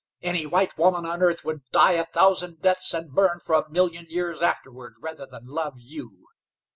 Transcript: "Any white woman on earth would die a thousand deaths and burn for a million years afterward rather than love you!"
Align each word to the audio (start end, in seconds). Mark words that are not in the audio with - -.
"Any 0.23 0.47
white 0.47 0.79
woman 0.79 1.05
on 1.05 1.21
earth 1.21 1.45
would 1.45 1.61
die 1.71 1.91
a 1.91 2.05
thousand 2.05 2.59
deaths 2.59 2.91
and 2.91 3.11
burn 3.13 3.39
for 3.39 3.53
a 3.53 3.69
million 3.69 4.07
years 4.09 4.41
afterward 4.41 4.95
rather 4.99 5.27
than 5.27 5.45
love 5.45 5.75
you!" 5.77 6.27